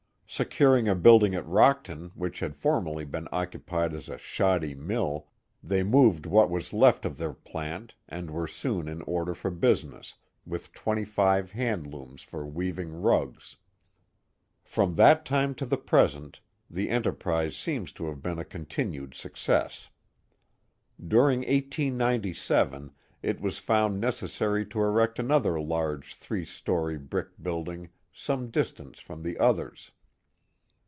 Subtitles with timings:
[0.33, 5.27] Securing a building at Rockton which had formerly been occupied as a shoddy mill,
[5.61, 10.15] they moved what was left of their plant, and were soon in order for business,
[10.45, 11.03] with twenty.
[11.03, 13.57] five hand looms for weaving rugs.
[14.63, 16.39] From that time to the present,
[16.69, 19.89] the enterprise seems to have been a continued success.
[21.05, 22.91] During 1897
[23.21, 28.23] it was found necessary to erect another large three story brick building Early Industries 343
[28.23, 29.91] some distance from the others.